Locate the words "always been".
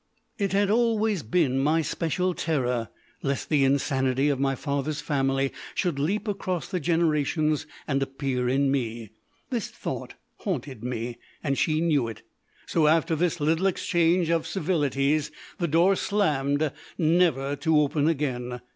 0.71-1.59